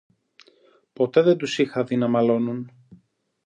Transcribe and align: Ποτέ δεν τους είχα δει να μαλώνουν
Ποτέ 0.93 1.21
δεν 1.21 1.37
τους 1.37 1.57
είχα 1.57 1.83
δει 1.83 1.95
να 1.97 2.07
μαλώνουν 2.07 2.71